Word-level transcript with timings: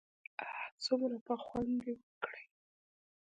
اه 0.45 0.67
څومره 0.83 1.17
به 1.25 1.35
خوند 1.45 1.81
وکړي. 1.85 2.43